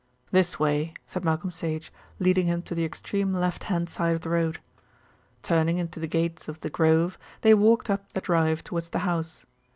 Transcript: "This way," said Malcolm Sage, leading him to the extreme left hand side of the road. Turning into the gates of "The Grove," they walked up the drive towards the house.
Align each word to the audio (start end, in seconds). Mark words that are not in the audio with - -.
"This 0.31 0.57
way," 0.57 0.95
said 1.05 1.23
Malcolm 1.23 1.51
Sage, 1.51 1.93
leading 2.17 2.47
him 2.47 2.63
to 2.63 2.73
the 2.73 2.83
extreme 2.83 3.35
left 3.35 3.65
hand 3.65 3.87
side 3.87 4.15
of 4.15 4.21
the 4.21 4.31
road. 4.31 4.59
Turning 5.43 5.77
into 5.77 5.99
the 5.99 6.07
gates 6.07 6.47
of 6.47 6.61
"The 6.61 6.71
Grove," 6.71 7.19
they 7.41 7.53
walked 7.53 7.87
up 7.87 8.13
the 8.13 8.21
drive 8.21 8.63
towards 8.63 8.89
the 8.89 8.97
house. 9.05 9.45